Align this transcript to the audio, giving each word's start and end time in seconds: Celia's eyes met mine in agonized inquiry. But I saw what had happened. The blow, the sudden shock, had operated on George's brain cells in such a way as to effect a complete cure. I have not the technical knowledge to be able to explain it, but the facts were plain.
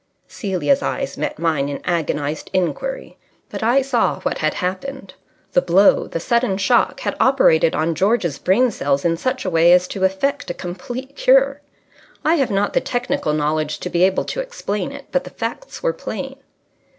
Celia's 0.27 0.81
eyes 0.81 1.15
met 1.15 1.37
mine 1.37 1.69
in 1.69 1.79
agonized 1.85 2.49
inquiry. 2.53 3.19
But 3.51 3.61
I 3.61 3.83
saw 3.83 4.19
what 4.21 4.39
had 4.39 4.55
happened. 4.55 5.13
The 5.53 5.61
blow, 5.61 6.07
the 6.07 6.19
sudden 6.19 6.57
shock, 6.57 7.01
had 7.01 7.15
operated 7.19 7.75
on 7.75 7.93
George's 7.93 8.39
brain 8.39 8.71
cells 8.71 9.05
in 9.05 9.15
such 9.15 9.45
a 9.45 9.49
way 9.51 9.71
as 9.73 9.87
to 9.89 10.03
effect 10.03 10.49
a 10.49 10.55
complete 10.55 11.15
cure. 11.15 11.61
I 12.25 12.33
have 12.37 12.49
not 12.49 12.73
the 12.73 12.81
technical 12.81 13.33
knowledge 13.33 13.79
to 13.81 13.91
be 13.91 14.01
able 14.01 14.25
to 14.25 14.39
explain 14.39 14.91
it, 14.91 15.05
but 15.11 15.23
the 15.23 15.29
facts 15.29 15.83
were 15.83 15.93
plain. 15.93 16.37